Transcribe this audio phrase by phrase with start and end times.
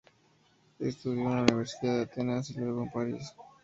[0.79, 3.33] Estudió en la Universidad de Atenas y luego en París.